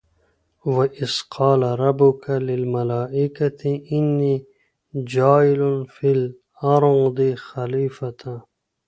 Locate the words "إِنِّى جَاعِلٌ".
3.91-5.85